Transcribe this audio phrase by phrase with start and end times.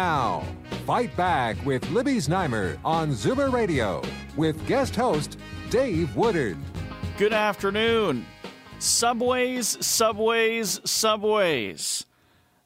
[0.00, 0.46] Now,
[0.86, 4.00] Fight Back with Libby Znaimer on Zoomer Radio
[4.34, 6.56] with guest host Dave Woodard.
[7.18, 8.24] Good afternoon.
[8.78, 12.06] Subways, subways, subways.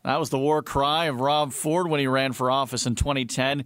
[0.05, 3.65] That was the war cry of Rob Ford when he ran for office in 2010.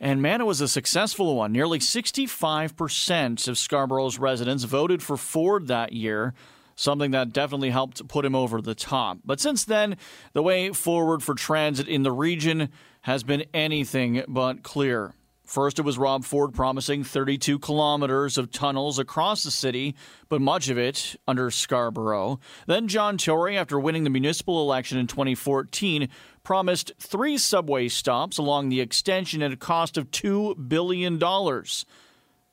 [0.00, 1.52] And man, it was a successful one.
[1.52, 6.32] Nearly 65% of Scarborough's residents voted for Ford that year,
[6.74, 9.18] something that definitely helped put him over the top.
[9.26, 9.98] But since then,
[10.32, 12.70] the way forward for transit in the region
[13.02, 15.14] has been anything but clear.
[15.50, 19.96] First, it was Rob Ford promising 32 kilometers of tunnels across the city,
[20.28, 22.38] but much of it under Scarborough.
[22.68, 26.08] Then John Tory, after winning the municipal election in 2014,
[26.44, 31.18] promised three subway stops along the extension at a cost of $2 billion.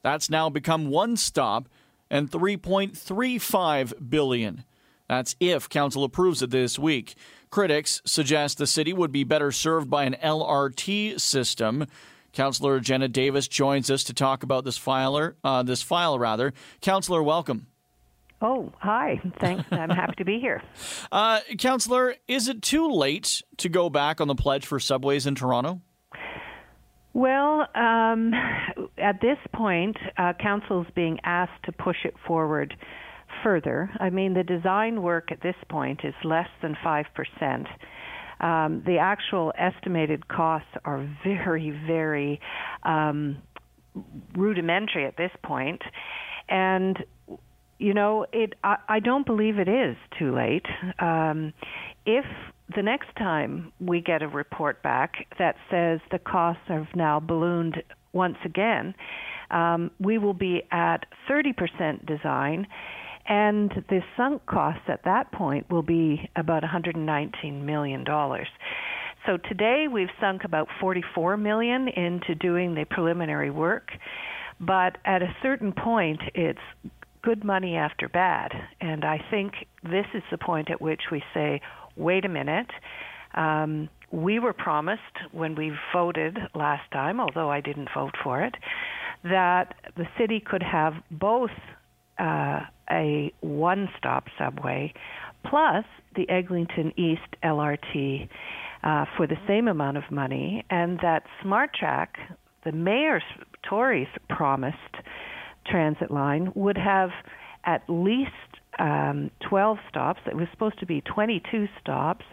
[0.02, 1.70] That's now become one stop
[2.09, 4.64] and 3.35 billion.
[5.08, 7.16] That's if council approves it this week.
[7.50, 11.88] Critics suggest the city would be better served by an LRT system.
[12.34, 16.54] Councillor Janet Davis joins us to talk about this filer, uh, this file rather.
[16.81, 17.67] Councillor, welcome.
[18.42, 19.20] Oh, hi.
[19.39, 19.66] Thanks.
[19.72, 20.62] I'm happy to be here.
[21.09, 25.36] Uh, Councillor, is it too late to go back on the pledge for subways in
[25.36, 25.82] Toronto?
[27.14, 28.34] Well, um,
[28.98, 32.76] at this point, uh, council is being asked to push it forward
[33.44, 33.90] further.
[34.00, 37.68] I mean, the design work at this point is less than 5%.
[38.40, 42.40] Um, the actual estimated costs are very, very
[42.84, 43.38] um,
[44.36, 45.82] rudimentary at this point.
[46.50, 47.04] And,
[47.80, 48.54] you know, it.
[48.64, 50.66] I, I don't believe it is too late.
[51.00, 51.54] Um,
[52.06, 52.26] if
[52.76, 57.82] the next time we get a report back that says the costs have now ballooned
[58.14, 58.94] once again,
[59.52, 62.67] um, we will be at 30% design
[63.27, 68.48] and the sunk costs at that point will be about 119 million dollars.
[69.26, 73.89] So today we've sunk about 44 million into doing the preliminary work,
[74.60, 76.60] but at a certain point it's
[77.23, 81.60] good money after bad, and I think this is the point at which we say,
[81.98, 82.70] wait a minute.
[83.33, 85.02] Um, we were promised
[85.33, 88.55] when we voted last time, although I didn't vote for it,
[89.23, 91.52] that the city could have both
[92.20, 94.94] uh, a one stop subway
[95.45, 95.86] plus
[96.16, 98.28] the Eglinton East LRT
[98.83, 102.08] uh, for the same amount of money, and that SmartTrack,
[102.64, 103.23] the mayor's
[103.67, 104.78] Tory's promised
[105.66, 107.10] transit line, would have
[107.66, 108.32] at least
[108.80, 110.22] um, 12 stops.
[110.26, 112.26] It was supposed to be 22 stops.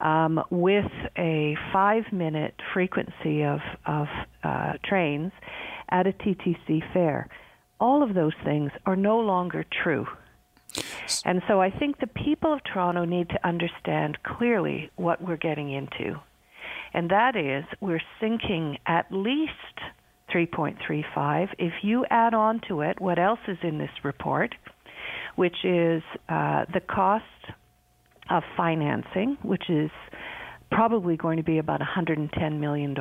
[0.00, 4.08] Um, with a five minute frequency of, of
[4.42, 5.30] uh, trains
[5.88, 7.28] at a TTC fare
[7.80, 10.06] all of those things are no longer true.
[11.24, 15.70] And so I think the people of Toronto need to understand clearly what we're getting
[15.70, 16.20] into.
[16.92, 19.52] And that is, we're sinking at least
[20.32, 21.48] 3.35.
[21.58, 24.54] If you add on to it what else is in this report,
[25.36, 27.24] which is uh, the cost
[28.30, 29.90] of financing, which is
[30.70, 32.96] probably going to be about $110 million,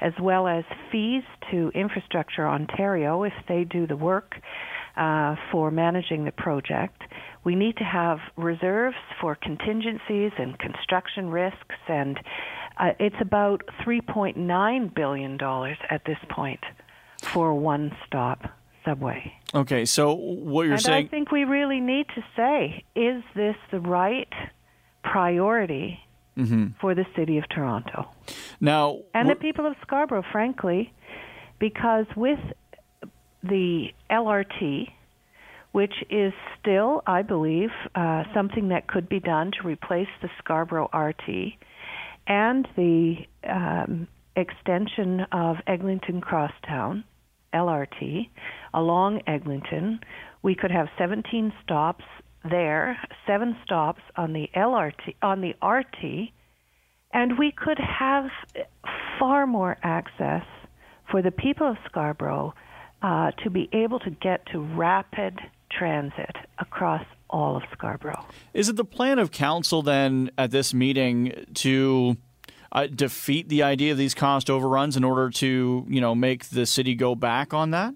[0.00, 4.34] as well as fees to Infrastructure Ontario if they do the work
[4.96, 7.02] uh, for managing the project.
[7.44, 12.18] We need to have reserves for contingencies and construction risks, and
[12.78, 15.38] uh, it's about $3.9 billion
[15.90, 16.60] at this point
[17.22, 18.40] for one stop
[18.84, 19.32] subway.
[19.54, 21.06] Okay, so what you're and saying.
[21.06, 24.32] I think we really need to say is this the right
[25.02, 26.00] priority
[26.38, 26.66] mm-hmm.
[26.80, 28.08] for the city of Toronto.
[28.60, 30.92] Now, and the people of Scarborough, frankly,
[31.58, 32.38] because with
[33.42, 34.90] the LRT,
[35.72, 40.88] which is still, I believe, uh, something that could be done to replace the Scarborough
[40.94, 41.54] RT,
[42.26, 43.16] and the
[43.48, 47.04] um, extension of Eglinton Crosstown
[47.52, 48.28] LRT
[48.74, 50.00] along Eglinton,
[50.42, 52.04] we could have 17 stops
[52.48, 56.30] there, seven stops on the LRT on the RT,
[57.12, 58.26] and we could have
[59.18, 60.44] far more access
[61.10, 62.54] for the people of Scarborough
[63.02, 65.38] uh, to be able to get to rapid
[65.70, 68.26] transit across all of Scarborough.
[68.54, 72.16] Is it the plan of council then at this meeting to
[72.72, 76.66] uh, defeat the idea of these cost overruns in order to, you know, make the
[76.66, 77.94] city go back on that?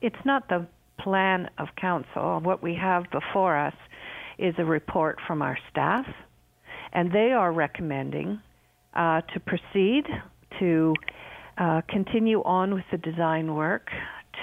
[0.00, 0.66] It's not the
[0.98, 2.40] plan of council.
[2.42, 3.74] What we have before us
[4.38, 6.06] is a report from our staff,
[6.92, 8.40] and they are recommending
[8.94, 10.04] uh, to proceed,
[10.58, 10.94] to
[11.58, 13.88] uh, continue on with the design work,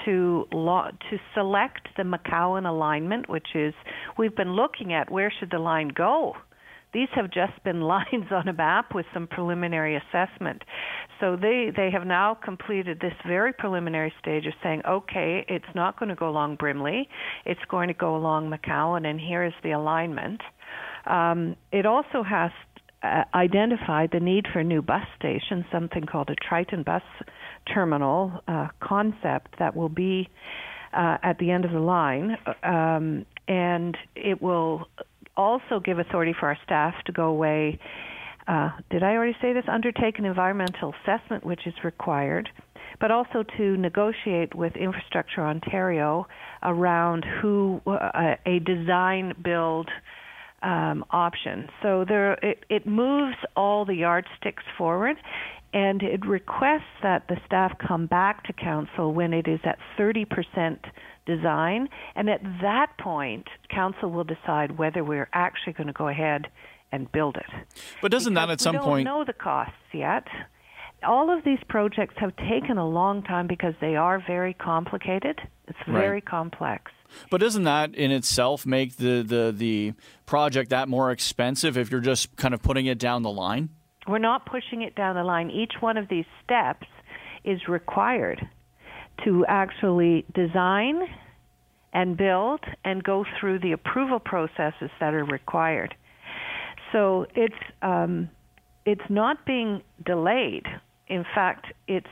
[0.04, 3.74] to lo- to select the McCowan alignment, which is
[4.18, 6.34] we've been looking at where should the line go.
[6.92, 10.62] These have just been lines on a map with some preliminary assessment.
[11.20, 15.98] So they they have now completed this very preliminary stage of saying, okay, it's not
[15.98, 17.08] going to go along Brimley,
[17.44, 20.40] it's going to go along McCowan, and here is the alignment.
[21.06, 22.50] Um, it also has
[23.02, 27.02] uh, identified the need for a new bus station, something called a Triton bus
[27.72, 30.28] terminal uh, concept that will be
[30.92, 34.88] uh, at the end of the line, um, and it will
[35.36, 37.78] also give authority for our staff to go away.
[38.46, 39.64] Uh, did I already say this?
[39.68, 42.48] Undertake an environmental assessment, which is required,
[43.00, 46.26] but also to negotiate with Infrastructure Ontario
[46.62, 49.88] around who uh, a design build
[50.62, 51.68] um, option.
[51.82, 55.16] So there, it, it moves all the yardsticks forward,
[55.72, 60.78] and it requests that the staff come back to council when it is at 30%
[61.26, 66.48] design, and at that point, council will decide whether we're actually going to go ahead
[66.92, 67.46] and build it.
[68.02, 70.26] But doesn't because that at some we don't point know the costs yet?
[71.02, 75.40] All of these projects have taken a long time because they are very complicated.
[75.66, 76.24] It's very Right.
[76.24, 76.92] complex.
[77.30, 79.94] But doesn't that in itself make the, the, the
[80.26, 83.70] project that more expensive if you're just kind of putting it down the line?
[84.06, 85.50] We're not pushing it down the line.
[85.50, 86.86] Each one of these steps
[87.44, 88.46] is required
[89.24, 91.02] to actually design
[91.92, 95.94] and build and go through the approval processes that are required.
[96.92, 98.28] So it's um,
[98.84, 100.66] it's not being delayed.
[101.10, 102.06] In fact, it's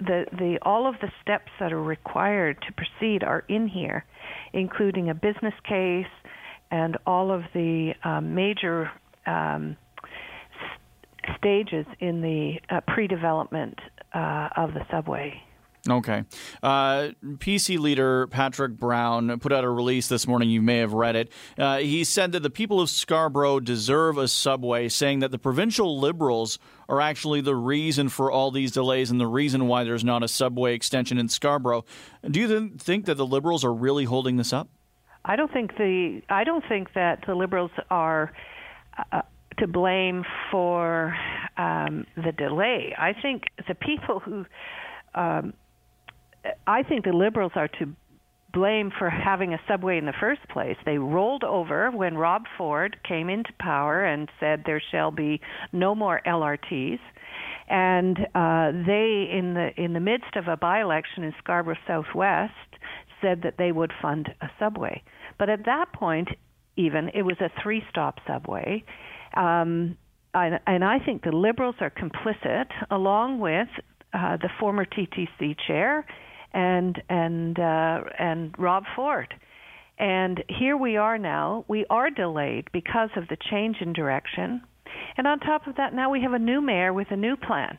[0.00, 4.04] the the all of the steps that are required to proceed are in here,
[4.52, 6.12] including a business case
[6.70, 8.90] and all of the um, major
[9.26, 9.76] um,
[11.38, 13.78] stages in the uh, pre-development
[14.12, 15.40] uh, of the subway.
[15.88, 16.22] Okay.
[16.62, 20.48] Uh, PC leader Patrick Brown put out a release this morning.
[20.48, 21.32] You may have read it.
[21.58, 25.98] Uh, he said that the people of Scarborough deserve a subway, saying that the provincial
[25.98, 30.22] Liberals are actually the reason for all these delays and the reason why there's not
[30.22, 31.84] a subway extension in Scarborough.
[32.30, 34.68] Do you th- think that the Liberals are really holding this up?
[35.24, 38.32] I don't think the I don't think that the liberals are
[39.12, 39.22] uh,
[39.58, 41.16] to blame for
[41.56, 42.94] um, the delay.
[42.98, 44.44] I think the people who
[45.14, 45.54] um,
[46.66, 47.94] I think the liberals are to
[48.52, 50.76] blame for having a subway in the first place.
[50.84, 55.40] They rolled over when Rob Ford came into power and said there shall be
[55.72, 57.00] no more LRTs.
[57.68, 62.52] And uh, they, in the in the midst of a by-election in Scarborough Southwest,
[63.22, 65.02] said that they would fund a subway.
[65.38, 66.28] But at that point,
[66.76, 68.84] even it was a three-stop subway.
[69.34, 69.96] Um,
[70.34, 73.68] and, and I think the Liberals are complicit, along with
[74.12, 76.04] uh, the former TTC chair
[76.52, 79.34] and and uh, and Rob Ford.
[79.98, 81.64] And here we are now.
[81.68, 84.62] We are delayed because of the change in direction.
[85.16, 87.78] And on top of that, now we have a new mayor with a new plan.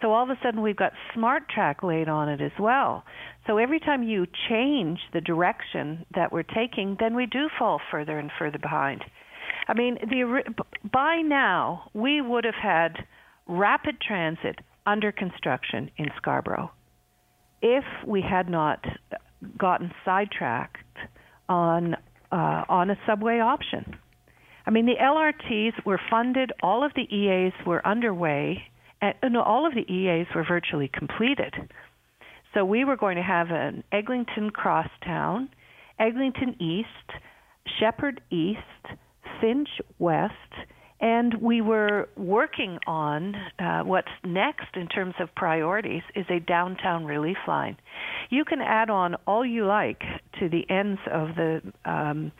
[0.00, 3.04] So all of a sudden, we've got smart track laid on it as well.
[3.46, 8.18] So every time you change the direction that we're taking, then we do fall further
[8.18, 9.04] and further behind.
[9.68, 10.42] I mean, the
[10.90, 13.04] by now we would have had
[13.46, 16.70] rapid transit under construction in Scarborough
[17.62, 18.84] if we had not
[19.58, 20.78] gotten sidetracked
[21.48, 21.94] on
[22.32, 23.96] uh, on a subway option.
[24.66, 28.62] I mean, the LRTs were funded; all of the EAs were underway,
[29.00, 31.54] and all of the EAs were virtually completed.
[32.54, 35.48] So we were going to have an Eglinton Crosstown,
[35.98, 37.20] Eglinton East,
[37.78, 38.98] Sheppard East,
[39.40, 40.34] Finch West,
[41.00, 47.06] and we were working on uh, what's next in terms of priorities is a downtown
[47.06, 47.76] relief line.
[48.28, 50.02] You can add on all you like
[50.38, 52.32] to the ends of the um,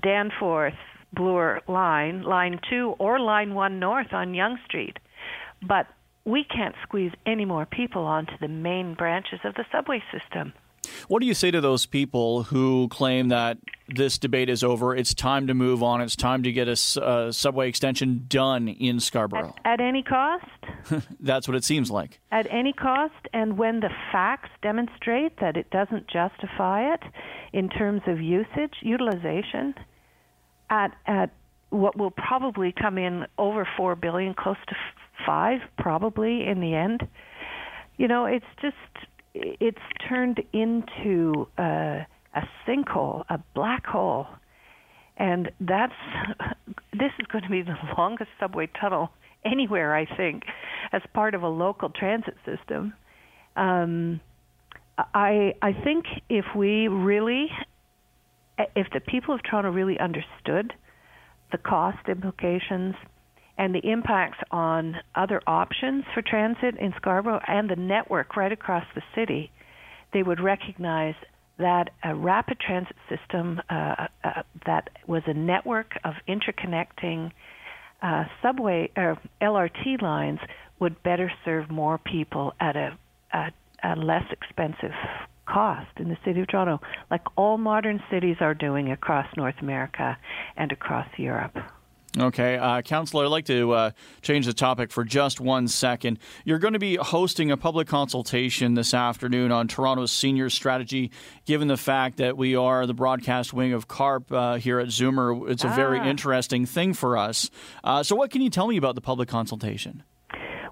[0.00, 0.74] Danforth
[1.14, 4.98] Bloor line, line two, or line one north on Yonge Street,
[5.62, 5.86] but
[6.24, 10.52] we can't squeeze any more people onto the main branches of the subway system.
[11.08, 14.94] What do you say to those people who claim that this debate is over?
[14.94, 16.00] It's time to move on.
[16.00, 19.54] It's time to get a, a subway extension done in Scarborough.
[19.64, 20.46] At, at any cost?
[21.20, 22.20] That's what it seems like.
[22.30, 27.02] At any cost, and when the facts demonstrate that it doesn't justify it
[27.52, 29.74] in terms of usage, utilization,
[30.70, 31.30] at at
[31.70, 34.76] what will probably come in over four billion, close to
[35.26, 37.06] five probably in the end.
[37.96, 38.76] You know, it's just
[39.34, 44.26] it's turned into a, a sinkhole, a black hole,
[45.16, 45.92] and that's
[46.92, 49.10] this is going to be the longest subway tunnel
[49.44, 50.44] anywhere, I think,
[50.92, 52.94] as part of a local transit system.
[53.56, 54.20] Um,
[54.96, 57.50] I I think if we really,
[58.76, 60.72] if the people of Toronto really understood
[61.50, 62.94] the cost implications
[63.56, 68.84] and the impacts on other options for transit in Scarborough and the network right across
[68.94, 69.50] the city,
[70.12, 71.14] they would recognize
[71.58, 77.30] that a rapid transit system uh, uh, that was a network of interconnecting
[78.02, 80.40] uh, subway or LRT lines
[80.80, 82.98] would better serve more people at a,
[83.32, 83.52] a,
[83.84, 84.90] a less expensive
[85.46, 86.80] cost in the city of Toronto,
[87.10, 90.16] like all modern cities are doing across North America
[90.56, 91.56] and across Europe.
[92.16, 93.90] Okay, uh, Councillor, I'd like to uh,
[94.22, 96.20] change the topic for just one second.
[96.44, 101.10] You're going to be hosting a public consultation this afternoon on Toronto's senior strategy,
[101.44, 105.50] given the fact that we are the broadcast wing of CARP uh, here at Zoomer.
[105.50, 105.74] It's a ah.
[105.74, 107.50] very interesting thing for us.
[107.82, 110.04] Uh, so, what can you tell me about the public consultation?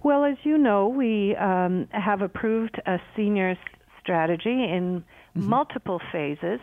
[0.04, 3.56] Well, as you know, we um, have approved a senior
[4.00, 5.00] strategy in
[5.36, 5.48] mm-hmm.
[5.48, 6.60] multiple phases.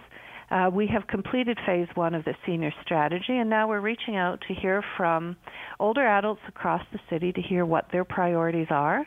[0.52, 4.42] Uh, we have completed phase one of the senior strategy, and now we're reaching out
[4.48, 5.36] to hear from
[5.80, 9.06] older adults across the city to hear what their priorities are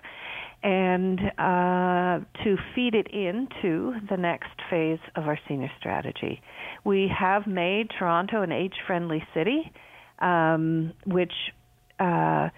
[0.62, 6.40] and uh, to feed it into the next phase of our senior strategy.
[6.84, 9.72] We have made Toronto an age friendly city,
[10.20, 11.32] um, which
[11.98, 12.50] uh,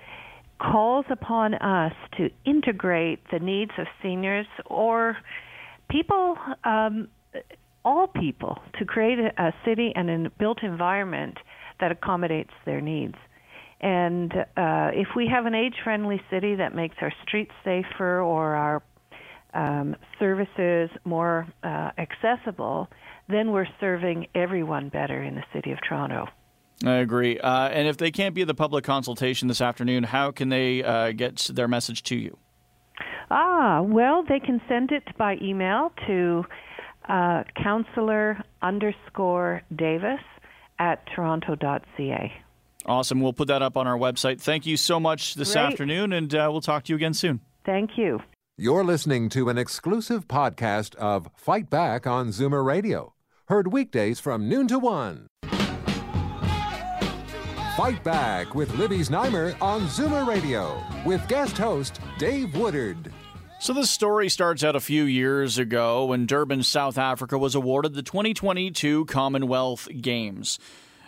[0.60, 5.16] calls upon us to integrate the needs of seniors or
[5.88, 7.08] people um,
[7.84, 11.38] all people to create a, a city and a built environment
[11.80, 13.16] that accommodates their needs.
[13.80, 18.54] And uh, if we have an age friendly city that makes our streets safer or
[18.54, 18.82] our
[19.52, 22.88] um, services more uh, accessible,
[23.28, 26.26] then we're serving everyone better in the city of Toronto.
[26.84, 27.38] I agree.
[27.38, 30.82] Uh, and if they can't be at the public consultation this afternoon, how can they
[30.82, 32.36] uh, get their message to you?
[33.30, 36.44] Ah, well, they can send it by email to
[37.08, 40.20] uh, counselor underscore Davis
[40.78, 42.32] at toronto.ca.
[42.86, 43.20] Awesome.
[43.20, 44.40] We'll put that up on our website.
[44.40, 45.62] Thank you so much this Great.
[45.64, 47.40] afternoon, and uh, we'll talk to you again soon.
[47.64, 48.20] Thank you.
[48.56, 53.14] You're listening to an exclusive podcast of Fight Back on Zoomer Radio,
[53.48, 55.26] heard weekdays from noon to one.
[57.76, 63.12] Fight Back with Libby Znaimer on Zoomer Radio with guest host Dave Woodard.
[63.60, 67.94] So, this story starts out a few years ago when Durban, South Africa was awarded
[67.94, 70.58] the 2022 Commonwealth Games.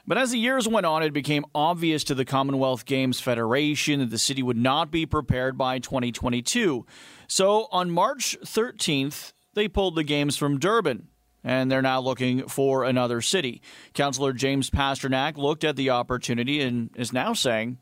[0.06, 4.10] But as the years went on, it became obvious to the Commonwealth Games Federation that
[4.10, 6.86] the city would not be prepared by 2022.
[7.28, 11.08] So, on March 13th, they pulled the Games from Durban
[11.46, 13.62] and they're now looking for another city.
[13.94, 17.78] Councillor James Pasternak looked at the opportunity and is now saying,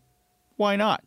[0.57, 1.03] why not?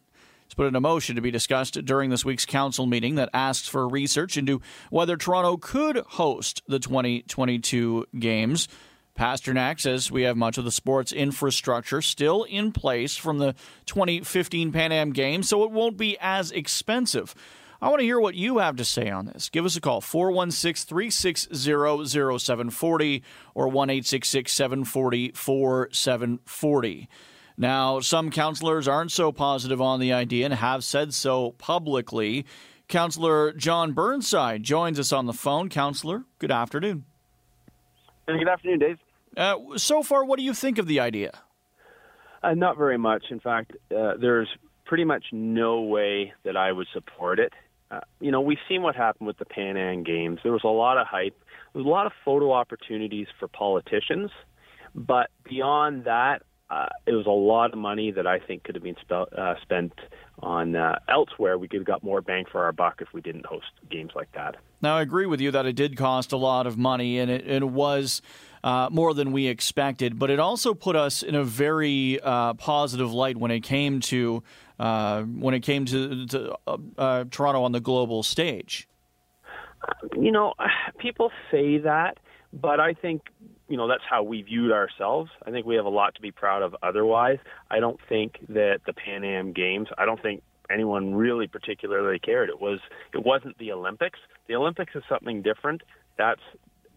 [0.57, 3.87] Put in a motion to be discussed during this week's council meeting that asks for
[3.87, 4.59] research into
[4.89, 8.67] whether Toronto could host the 2022 games.
[9.15, 13.53] Pasternak says we have much of the sports infrastructure still in place from the
[13.85, 17.35] 2015 Pan Am Games, so it won't be as expensive.
[17.79, 19.49] I want to hear what you have to say on this.
[19.49, 23.23] Give us a call, 416 360 0740
[23.53, 27.09] or 1 740 4740.
[27.57, 32.45] Now, some counselors aren't so positive on the idea and have said so publicly.
[32.87, 35.67] Counselor Jon Burnside joins us on the phone.
[35.67, 37.05] Counselor, good afternoon.
[38.27, 38.97] Good afternoon, Dave.
[39.35, 41.31] Uh, so far, what do you think of the idea?
[42.43, 43.25] Uh, not very much.
[43.31, 44.47] In fact, uh, there's
[44.85, 47.53] pretty much no way that I would support it.
[47.89, 50.39] Uh, you know, we've seen what happened with the Pan Am Games.
[50.43, 51.37] There was a lot of hype.
[51.73, 54.29] There was a lot of photo opportunities for politicians.
[54.93, 58.83] But beyond that, uh, it was a lot of money that I think could have
[58.83, 59.93] been spe- uh, spent
[60.39, 61.57] on uh, elsewhere.
[61.57, 64.31] We could have got more bang for our buck if we didn't host games like
[64.33, 64.55] that.
[64.81, 67.47] Now, I agree with you that it did cost a lot of money, and it,
[67.47, 68.21] it was
[68.63, 70.19] uh, more than we expected.
[70.19, 74.43] But it also put us in a very uh, positive light when it came to
[74.77, 76.55] uh, when it came to, to
[77.31, 78.87] Toronto on the global stage.
[80.15, 80.53] You know,
[80.99, 82.19] people say that,
[82.53, 83.21] but I think
[83.67, 85.29] you know that's how we viewed ourselves.
[85.45, 86.75] I think we have a lot to be proud of.
[86.81, 89.87] Otherwise, I don't think that the Pan Am Games.
[89.97, 92.49] I don't think anyone really particularly cared.
[92.49, 92.79] It was
[93.13, 94.19] it wasn't the Olympics.
[94.47, 95.83] The Olympics is something different.
[96.17, 96.41] That's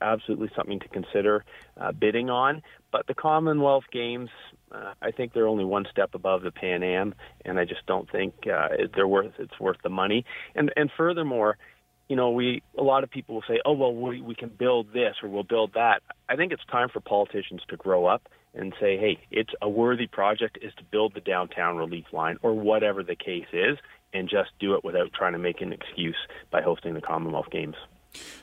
[0.01, 1.45] absolutely something to consider
[1.79, 2.63] uh, bidding on.
[2.91, 4.31] But the Commonwealth Games,
[4.73, 8.11] uh, I think they're only one step above the Pan Am, and I just don't
[8.11, 10.25] think uh, they're worth it's worth the money.
[10.55, 11.59] And and furthermore,
[12.11, 14.93] you know, we a lot of people will say, "Oh, well, we we can build
[14.93, 18.75] this or we'll build that." I think it's time for politicians to grow up and
[18.81, 23.05] say, "Hey, it's a worthy project is to build the downtown relief line or whatever
[23.05, 23.79] the case is,
[24.13, 26.19] and just do it without trying to make an excuse
[26.51, 27.77] by hosting the Commonwealth Games."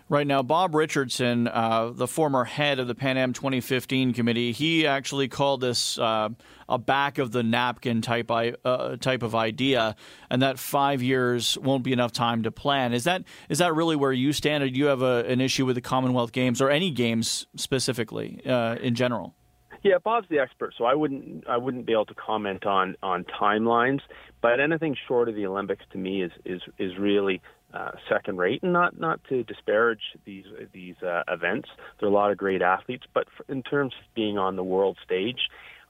[0.09, 4.87] Right now, Bob Richardson, uh, the former head of the Pan Am 2015 committee, he
[4.87, 6.29] actually called this uh,
[6.69, 9.95] a back of the napkin type uh, type of idea,
[10.29, 12.93] and that five years won't be enough time to plan.
[12.93, 15.65] Is that is that really where you stand, or do you have a, an issue
[15.65, 19.35] with the Commonwealth Games or any games specifically uh, in general?
[19.83, 23.25] Yeah, Bob's the expert, so I wouldn't I wouldn't be able to comment on on
[23.25, 24.01] timelines.
[24.41, 27.41] But anything short of the Olympics to me is is is really
[27.73, 31.69] uh, second rate, and not not to disparage these these uh, events.
[31.99, 34.63] There are a lot of great athletes, but for, in terms of being on the
[34.63, 35.39] world stage,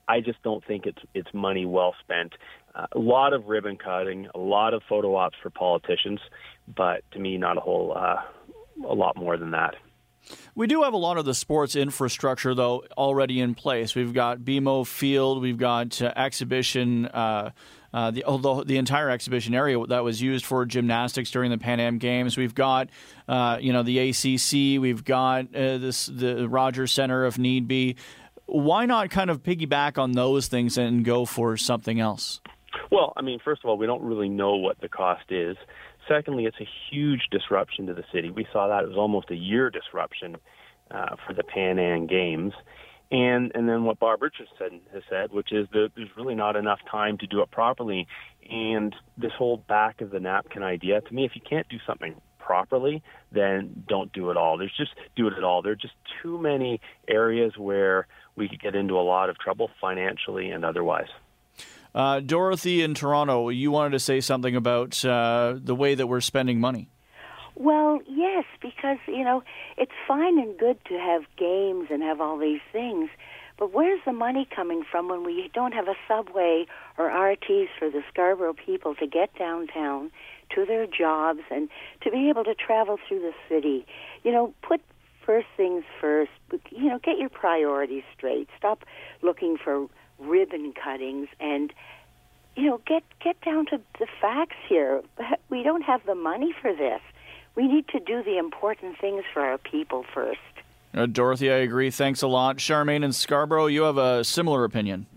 [0.07, 2.34] I just don't think it's it's money well spent.
[2.74, 6.19] Uh, a lot of ribbon cutting, a lot of photo ops for politicians,
[6.67, 8.22] but to me, not a whole uh,
[8.88, 9.75] a lot more than that.
[10.55, 13.96] We do have a lot of the sports infrastructure, though, already in place.
[13.96, 17.51] We've got BMO Field, we've got uh, exhibition, uh,
[17.94, 21.79] uh, the although the entire exhibition area that was used for gymnastics during the Pan
[21.79, 22.38] Am Games.
[22.38, 22.89] We've got,
[23.27, 24.82] uh, you know, the ACC.
[24.82, 27.96] We've got uh, this the Rogers Center if need be.
[28.46, 32.39] Why not kind of piggyback on those things and go for something else?
[32.91, 35.58] Well, I mean, first of all, we don't really know what the cost is.
[36.08, 38.32] Secondly, it's a huge disruption to the city.
[38.32, 40.38] We saw that it was almost a year disruption
[40.89, 42.53] uh, for the Pan Am Games.
[43.09, 46.79] And and then what Bob Richardson has said, which is that there's really not enough
[46.91, 48.07] time to do it properly.
[48.49, 52.15] And this whole back of the napkin idea, to me, if you can't do something
[52.39, 54.57] properly, then don't do it all.
[54.57, 55.61] There's just do it at all.
[55.61, 59.69] There are just too many areas where we could get into a lot of trouble
[59.81, 61.09] financially and otherwise.
[61.93, 66.21] Uh, Dorothy in Toronto, you wanted to say something about uh, the way that we're
[66.21, 66.89] spending money.
[67.59, 69.41] Well, yes, because, you know,
[69.77, 73.09] it's fine and good to have games and have all these things,
[73.57, 76.67] but where's the money coming from when we don't have a subway
[77.00, 80.11] or RTs for the Scarborough people to get downtown
[80.53, 81.67] to their jobs and
[82.01, 83.87] to be able to travel through the city?
[84.24, 84.79] You know, put
[85.25, 86.31] first things first.
[86.70, 88.50] You know, get your priorities straight.
[88.55, 88.85] Stop
[89.24, 89.87] looking for
[90.20, 91.74] ribbon cuttings and
[92.55, 95.01] you know, get get down to the facts here.
[95.50, 97.01] We don't have the money for this
[97.57, 100.39] we need to do the important things for our people first.
[100.93, 101.89] Uh, Dorothy, I agree.
[101.89, 102.57] Thanks a lot.
[102.57, 105.07] Charmaine and Scarborough, you have a similar opinion.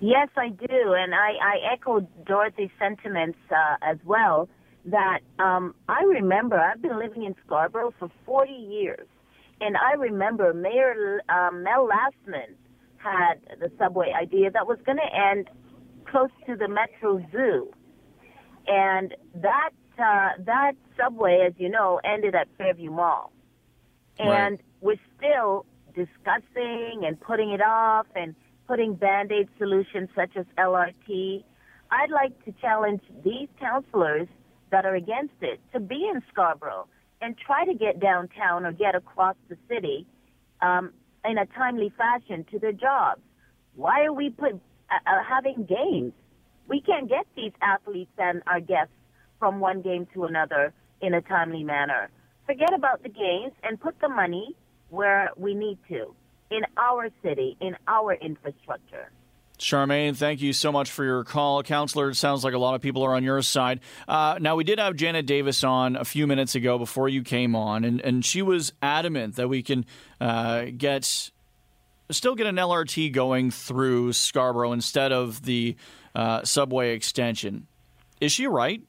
[0.00, 4.48] Yes, I do, and I, I echo Dorothy's sentiments uh, as well.
[4.86, 9.06] That um, I remember, I've been living in Scarborough for 40 years,
[9.60, 12.54] and I remember Mayor um, Mel Lastman
[12.96, 15.48] had the subway idea that was going to end
[16.06, 17.70] close to the Metro Zoo,
[18.66, 23.32] and that uh, that subway, as you know, ended at Fairview Mall,
[24.18, 24.60] and right.
[24.80, 28.34] we're still discussing and putting it off and
[28.66, 31.44] putting band-aid solutions such as LRT.
[31.90, 34.28] I'd like to challenge these councilors
[34.70, 36.86] that are against it to be in Scarborough
[37.20, 40.06] and try to get downtown or get across the city
[40.62, 40.92] um,
[41.24, 43.20] in a timely fashion to their jobs.
[43.74, 44.56] Why are we put, uh,
[45.06, 46.12] uh having games?
[46.68, 48.94] We can't get these athletes and our guests
[49.40, 52.08] from one game to another in a timely manner.
[52.46, 54.54] Forget about the games and put the money
[54.90, 56.14] where we need to
[56.50, 59.10] in our city, in our infrastructure.
[59.58, 61.62] Charmaine, thank you so much for your call.
[61.62, 63.80] Counselor, it sounds like a lot of people are on your side.
[64.08, 67.54] Uh, now, we did have Janet Davis on a few minutes ago before you came
[67.54, 69.84] on, and, and she was adamant that we can
[70.18, 71.30] uh, get
[72.10, 75.76] still get an LRT going through Scarborough instead of the
[76.14, 77.66] uh, subway extension.
[78.20, 78.82] Is she right?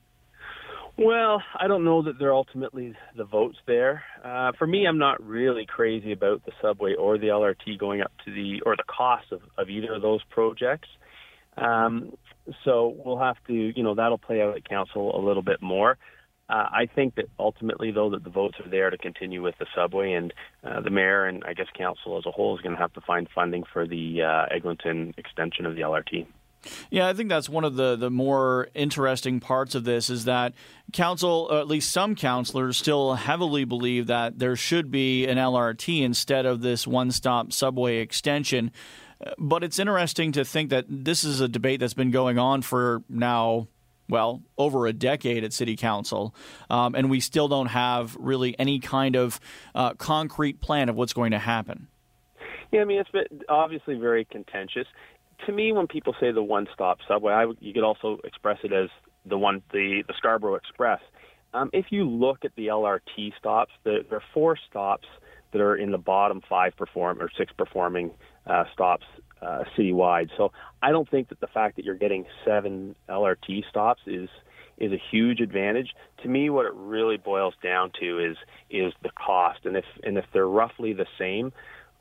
[1.03, 4.03] Well, I don't know that they're ultimately the votes there.
[4.23, 8.11] Uh, for me, I'm not really crazy about the subway or the LRT going up
[8.25, 10.89] to the or the cost of, of either of those projects.
[11.57, 12.13] Um,
[12.63, 15.97] so we'll have to, you know, that'll play out at council a little bit more.
[16.47, 19.65] Uh, I think that ultimately, though, that the votes are there to continue with the
[19.73, 20.31] subway, and
[20.63, 23.01] uh, the mayor and I guess council as a whole is going to have to
[23.01, 26.27] find funding for the uh, Eglinton extension of the LRT.
[26.89, 30.53] Yeah, I think that's one of the, the more interesting parts of this is that
[30.93, 36.01] council, or at least some councilors, still heavily believe that there should be an LRT
[36.01, 38.71] instead of this one stop subway extension.
[39.37, 43.03] But it's interesting to think that this is a debate that's been going on for
[43.07, 43.67] now
[44.09, 46.35] well, over a decade at City Council,
[46.69, 49.39] um, and we still don't have really any kind of
[49.73, 51.87] uh, concrete plan of what's going to happen.
[52.71, 54.87] Yeah, I mean, it's been obviously very contentious.
[55.45, 58.89] To me, when people say the one-stop subway, I, you could also express it as
[59.25, 60.99] the one, the, the Scarborough Express.
[61.53, 65.07] Um, if you look at the LRT stops, the, there are four stops
[65.51, 68.11] that are in the bottom five perform or six performing
[68.45, 69.05] uh, stops
[69.41, 70.29] uh, citywide.
[70.37, 70.51] So
[70.81, 74.29] I don't think that the fact that you're getting seven LRT stops is
[74.77, 75.89] is a huge advantage.
[76.23, 78.37] To me, what it really boils down to is
[78.69, 81.51] is the cost, and if and if they're roughly the same,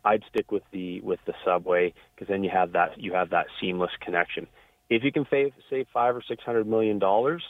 [0.05, 3.47] I'd stick with the with the subway because then you have that you have that
[3.61, 4.47] seamless connection.
[4.89, 7.43] If you can save save five or six hundred million dollars,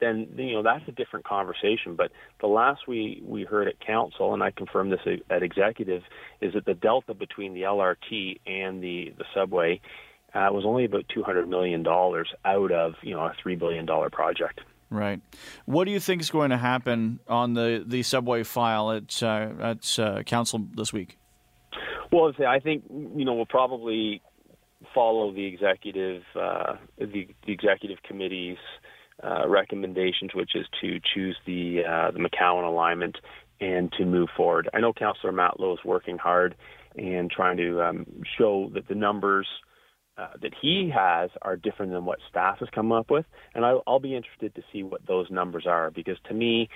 [0.00, 1.96] then you know that's a different conversation.
[1.96, 6.02] But the last we we heard at council, and I confirmed this at executive,
[6.40, 9.80] is that the delta between the LRT and the the subway
[10.34, 13.86] uh, was only about two hundred million dollars out of you know a three billion
[13.86, 14.60] dollar project.
[14.88, 15.20] Right.
[15.64, 19.50] What do you think is going to happen on the, the subway file at uh,
[19.60, 21.18] at uh, council this week?
[22.12, 24.22] Well, I think you know we'll probably
[24.94, 28.58] follow the executive uh, the, the executive committee's
[29.22, 33.16] uh, recommendations, which is to choose the uh, the McCowan alignment
[33.60, 34.68] and to move forward.
[34.74, 36.54] I know Councillor Matlow is working hard
[36.96, 38.06] and trying to um,
[38.38, 39.46] show that the numbers
[40.18, 43.82] uh, that he has are different than what staff has come up with, and I'll,
[43.86, 46.68] I'll be interested to see what those numbers are because to me,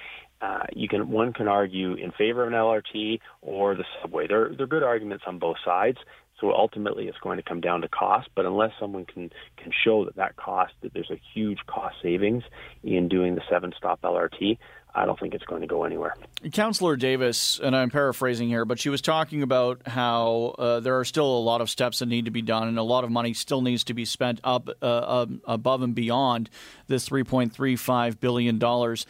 [0.43, 4.27] uh, you can one can argue in favor of an LRT or the subway.
[4.27, 5.99] There, there are good arguments on both sides.
[6.41, 8.29] So ultimately, it's going to come down to cost.
[8.35, 12.43] But unless someone can can show that that cost that there's a huge cost savings
[12.83, 14.59] in doing the seven stop LRT,
[14.95, 16.17] I don't think it's going to go anywhere.
[16.53, 21.05] Councillor Davis, and I'm paraphrasing here, but she was talking about how uh, there are
[21.05, 23.35] still a lot of steps that need to be done, and a lot of money
[23.35, 26.51] still needs to be spent up uh, um, above and beyond
[26.87, 29.07] this 3.35 billion dollars.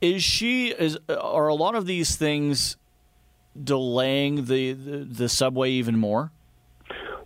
[0.00, 2.76] Is she is are a lot of these things
[3.62, 6.32] delaying the, the, the subway even more?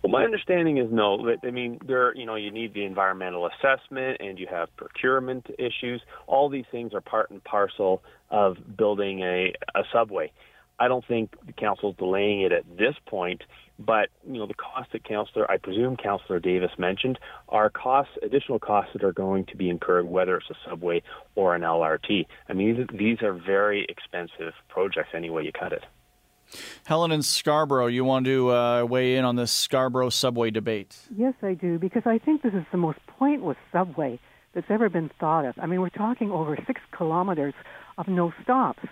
[0.07, 1.35] Well, my understanding is no.
[1.43, 6.01] I mean, there, you know, you need the environmental assessment, and you have procurement issues.
[6.27, 10.31] All these things are part and parcel of building a, a subway.
[10.79, 13.43] I don't think the council's delaying it at this point,
[13.77, 18.59] but you know, the costs that councilor, I presume councilor Davis mentioned, are costs, additional
[18.59, 21.03] costs that are going to be incurred, whether it's a subway
[21.35, 22.27] or an LRT.
[22.47, 25.83] I mean, these are very expensive projects any way you cut it.
[26.85, 30.97] Helen in Scarborough, you want to uh, weigh in on this Scarborough subway debate?
[31.15, 34.19] Yes, I do, because I think this is the most pointless subway
[34.53, 35.55] that's ever been thought of.
[35.61, 37.53] I mean, we're talking over six kilometers
[37.97, 38.83] of no stops.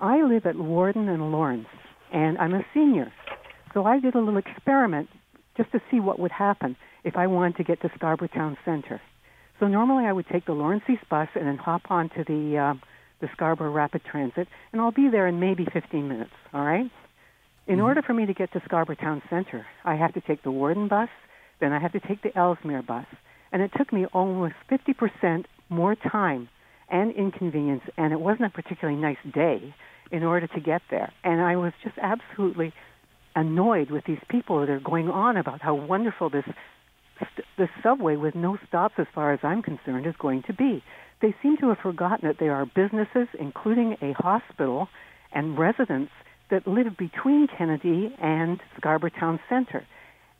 [0.00, 1.68] I live at Warden and Lawrence,
[2.12, 3.12] and I'm a senior.
[3.72, 5.08] So I did a little experiment
[5.56, 9.00] just to see what would happen if I wanted to get to Scarborough Town Center.
[9.58, 12.74] So normally I would take the Lawrence East bus and then hop onto the uh,
[13.20, 16.90] the Scarborough Rapid Transit, and I'll be there in maybe 15 minutes, all right?
[17.66, 17.84] In mm-hmm.
[17.84, 20.88] order for me to get to Scarborough Town Center, I have to take the Warden
[20.88, 21.08] bus,
[21.60, 23.06] then I have to take the Ellesmere bus.
[23.52, 26.48] And it took me almost 50% more time
[26.88, 29.74] and inconvenience, and it wasn't a particularly nice day
[30.12, 31.12] in order to get there.
[31.24, 32.72] And I was just absolutely
[33.34, 36.44] annoyed with these people that are going on about how wonderful this
[37.56, 40.82] the subway with no stops as far as I'm concerned is going to be
[41.20, 44.88] they seem to have forgotten that there are businesses, including a hospital
[45.32, 46.12] and residents,
[46.50, 49.84] that live between Kennedy and Scarborough Town Center.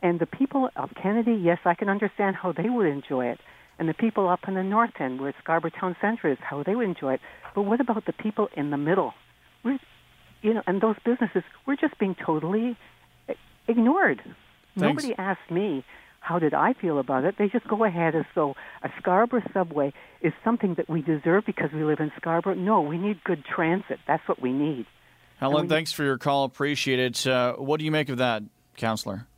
[0.02, 3.40] And the people of Kennedy, yes, I can understand how they would enjoy it.
[3.78, 6.74] And the people up in the north end, where Scarborough Town Center is, how they
[6.74, 7.20] would enjoy it.
[7.54, 9.14] But what about the people in the middle?
[9.64, 9.78] We're,
[10.42, 12.76] you know, and those businesses, we're just being totally
[13.66, 14.22] ignored.
[14.78, 15.04] Thanks.
[15.04, 15.84] Nobody asked me
[16.26, 17.36] how did I feel about it?
[17.38, 21.70] They just go ahead as though a Scarborough subway is something that we deserve because
[21.72, 22.54] we live in Scarborough.
[22.54, 24.00] No, we need good transit.
[24.08, 24.86] That's what we need.
[25.38, 26.42] Helen, we, thanks for your call.
[26.42, 27.26] Appreciate it.
[27.28, 28.42] Uh, what do you make of that,
[28.76, 29.28] Councillor?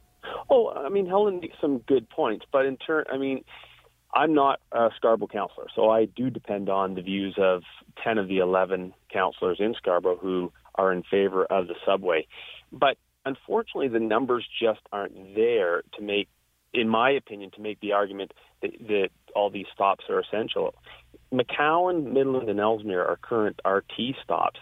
[0.49, 3.45] Oh, I mean, Helen makes some good points, but in turn, I mean,
[4.15, 7.65] I'm not a Scarborough councillor, so I do depend on the views of
[8.03, 12.27] 10 of the 11 councillors in Scarborough who are in favor of the subway.
[12.73, 12.97] But
[13.27, 16.29] unfortunately, the numbers just aren't there to make
[16.79, 20.75] in my opinion, to make the argument that, that all these stops are essential.
[21.33, 24.61] McCowan, Midland, and Ellesmere are current RT stops.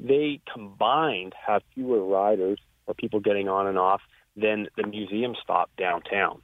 [0.00, 4.00] They combined have fewer riders or people getting on and off
[4.36, 6.40] than the museum stop downtown.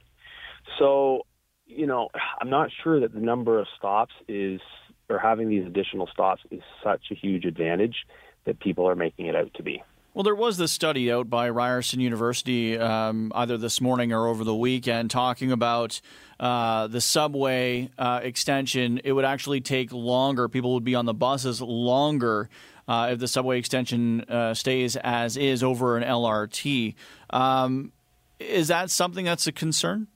[0.77, 1.25] So,
[1.65, 2.09] you know,
[2.41, 4.61] I'm not sure that the number of stops is,
[5.09, 8.05] or having these additional stops is such a huge advantage
[8.45, 9.83] that people are making it out to be.
[10.15, 14.45] Well, there was this study out by Ryerson University um, either this morning or over
[14.45, 15.99] the weekend talking about
[16.39, 19.01] uh, the subway uh, extension.
[19.03, 20.47] It would actually take longer.
[20.47, 22.47] People would be on the buses longer
[22.87, 26.95] uh, if the subway extension uh, stays as is over an LRT.
[27.31, 27.91] Um,
[28.39, 30.07] is that something that's a concern?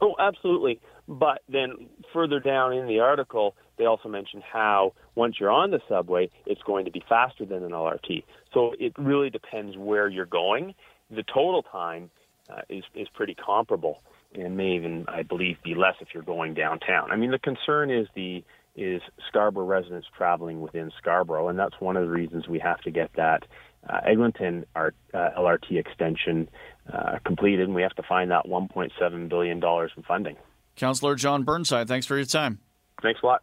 [0.00, 0.80] Oh, absolutely.
[1.08, 5.80] But then further down in the article, they also mention how once you're on the
[5.88, 8.24] subway, it's going to be faster than an LRT.
[8.52, 10.74] So it really depends where you're going.
[11.10, 12.10] The total time
[12.48, 14.02] uh, is is pretty comparable,
[14.34, 17.10] and may even, I believe, be less if you're going downtown.
[17.10, 18.44] I mean, the concern is the
[18.76, 22.90] is Scarborough residents traveling within Scarborough, and that's one of the reasons we have to
[22.90, 23.44] get that
[23.88, 26.48] uh, Eglinton uh, LRT extension
[26.92, 30.36] uh, completed, and we have to find that 1.7 billion dollars in funding.
[30.76, 32.60] Councillor Jon Burnside, thanks for your time.
[33.02, 33.42] Thanks a lot.